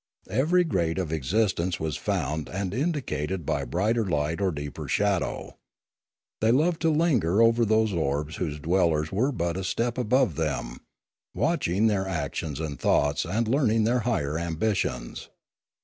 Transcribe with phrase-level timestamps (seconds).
[0.31, 5.57] Every grade of existence was found and indicated by brighter light or deeper shadow.
[6.39, 10.79] They loved to linger over those orbs whose dwellers were but a step above them,
[11.35, 15.29] watching their actions and thoughts and learn ing their higher ambitions.